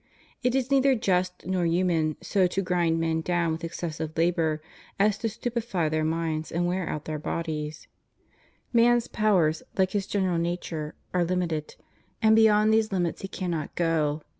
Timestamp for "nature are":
10.39-11.23